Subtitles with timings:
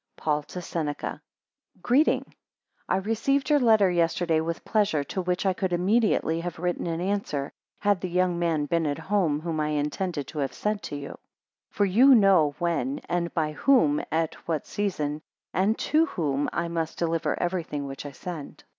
[0.17, 1.21] PAUL to SENECA
[1.83, 2.33] Greeting.
[2.89, 6.99] I RECEIVED your letter yesterday with pleasure, to which I could immediately have written an
[6.99, 10.95] answer, had the young man been at home, whom I intended to have sent to
[10.95, 11.09] you:
[11.73, 15.21] 2 For you know when, and by whom, at what seasons,
[15.53, 18.63] and to whom I must deliver everything which I send.